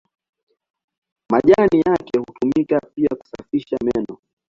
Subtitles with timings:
[1.29, 4.17] Majani yake hutumika pia kusafisha meno.